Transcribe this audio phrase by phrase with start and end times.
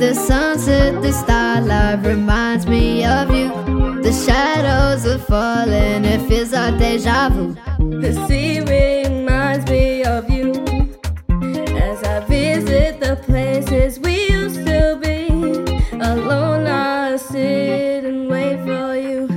[0.00, 3.50] The sunset, the starlight reminds me of you.
[4.00, 7.54] The shadows are falling, it feels like deja vu.
[8.00, 10.52] The sea reminds me of you
[11.76, 15.28] as I visit the places we used to be.
[15.92, 19.28] Alone, I sit and wait for you,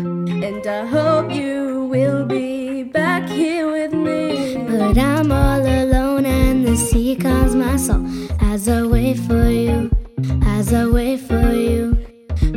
[0.48, 4.64] and I hope you will be back here with me.
[4.66, 8.08] But I'm all alone, and the sea calms my soul
[8.40, 9.92] as I wait for you,
[10.44, 11.98] as I wait for you.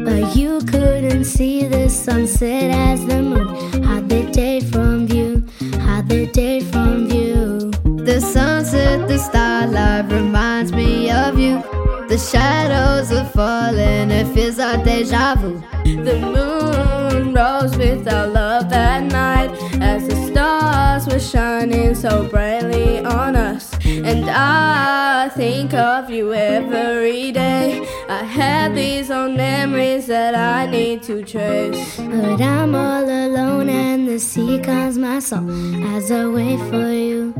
[0.04, 5.44] But you couldn't see the sunset as the moon hide the day from view,
[5.80, 7.70] hide the day from view.
[8.04, 11.62] The sunset, the starlight reminds me of you.
[12.08, 15.60] The shadows are falling, it feels like deja vu.
[15.84, 23.04] The moon rose with our love that night as the stars were shining so brightly
[23.04, 23.74] on us.
[23.84, 24.95] And I
[25.28, 27.86] think of you every day.
[28.08, 31.96] I have these old memories that I need to trace.
[31.96, 35.50] But I'm all alone, and the sea calms my soul
[35.96, 37.34] as I wait for you,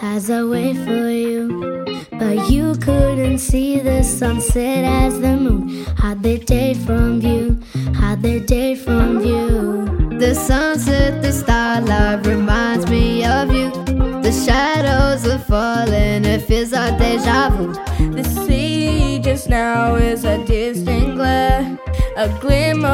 [0.00, 1.84] as I wait for you.
[2.12, 7.58] But you couldn't see the sunset as the moon hide the day from view,
[7.94, 10.18] hide the day from view.
[10.18, 12.59] The sunset, the starlight reminds me of you.
[14.30, 17.72] The shadows are falling, it feels like deja vu.
[18.14, 21.76] The sea just now is a distant glare,
[22.16, 22.86] a glimmer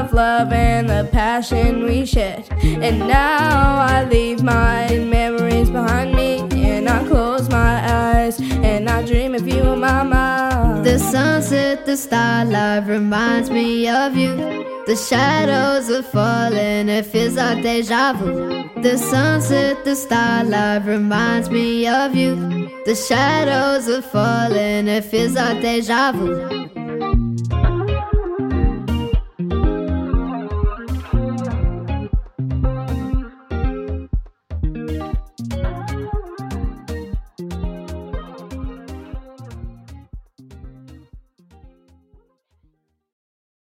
[0.00, 2.44] of love and the passion we shared.
[2.62, 9.04] And now I leave my memories behind me, and I close my eyes and I
[9.04, 10.86] dream of you in my mind.
[10.86, 14.63] The sunset, the starlight reminds me of you.
[14.86, 18.68] The shadows are falling, it feels like deja vu.
[18.82, 22.36] The sunset, the starlight reminds me of you.
[22.84, 26.73] The shadows are falling, it feels like deja vu.